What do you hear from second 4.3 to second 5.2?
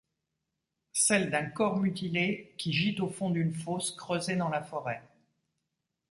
dans la forêt.